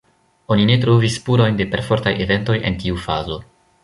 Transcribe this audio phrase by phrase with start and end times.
[0.53, 3.39] Oni ne trovis spurojn de perfortaj eventoj en tiu fazo.